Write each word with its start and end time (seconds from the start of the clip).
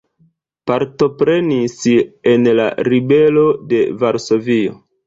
Partoprenis 0.69 1.77
en 2.35 2.51
la 2.61 2.69
ribelo 2.91 3.49
de 3.73 3.89
Varsovio. 4.05 4.81